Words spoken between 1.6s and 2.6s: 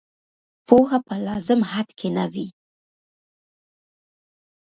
حد کې نه وي.